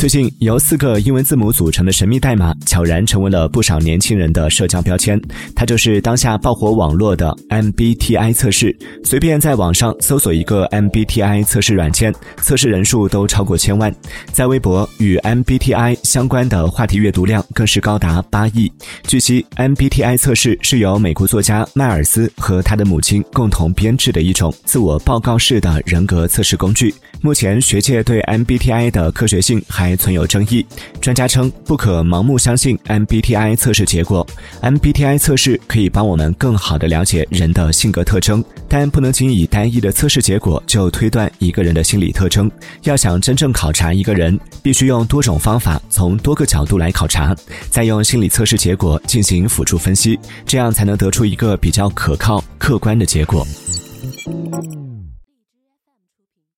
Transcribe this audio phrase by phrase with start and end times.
[0.00, 5.20] 最近，由四个英文字母组成的神秘代码悄然成为了不少年轻人的社交标签。
[5.54, 8.74] 它就是当下爆火网络的 MBTI 测试。
[9.04, 13.94] 随便在网上搜索一个 MBTI 测试软件，测试人数都超过千万。
[14.32, 18.72] 在微博，与 MBTI 相关的话题阅读量更是高达八亿。
[19.06, 26.94] 据悉，MBTI 测试是由美国作家迈尔斯和他的母亲共同编制的一种自我报告式的人格测试工具。
[27.20, 30.64] 目前，学界对 MBTI 的科学性还存有争议。
[31.00, 34.26] 专家称，不可盲目相信 MBTI 测试结果。
[34.62, 42.50] MBTI 测试可以帮我们更好地了解人的性格特征，但不能仅以单一的测试结果就推断一个人的心理特征。
[42.82, 47.34] 要想真正考察一个人，必须用多种方法，从多个角度来考察，
[47.70, 53.46] 再用心理测试结果进行辅助分析，这样才能得出一个比较可靠、客观的结果。